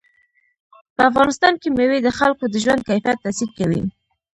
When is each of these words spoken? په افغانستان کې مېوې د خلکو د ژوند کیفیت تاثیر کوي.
په 0.95 1.01
افغانستان 1.09 1.53
کې 1.61 1.67
مېوې 1.77 1.99
د 2.03 2.09
خلکو 2.17 2.43
د 2.49 2.55
ژوند 2.63 2.85
کیفیت 2.89 3.17
تاثیر 3.23 3.49
کوي. 3.57 3.81